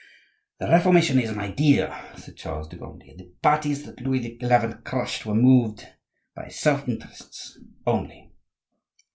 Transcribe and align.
"The 0.57 0.65
Reformation 0.67 1.19
is 1.19 1.29
an 1.29 1.37
idea," 1.37 2.11
said 2.17 2.35
Charles 2.35 2.67
de 2.67 2.75
Gondi; 2.75 3.13
"the 3.19 3.35
parties 3.43 3.83
that 3.83 4.01
Louis 4.01 4.35
XI. 4.41 4.73
crushed 4.83 5.27
were 5.27 5.35
moved 5.35 5.85
by 6.35 6.47
self 6.47 6.87
interests 6.89 7.59
only." 7.85 8.33